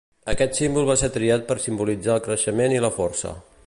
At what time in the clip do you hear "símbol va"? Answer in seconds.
0.61-0.95